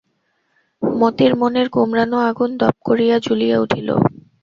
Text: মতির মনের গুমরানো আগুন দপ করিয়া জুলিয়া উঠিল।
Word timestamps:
মতির 0.81 1.33
মনের 1.35 1.67
গুমরানো 1.69 2.17
আগুন 2.29 2.49
দপ 2.57 2.75
করিয়া 2.87 3.15
জুলিয়া 3.19 3.57
উঠিল। 3.59 3.89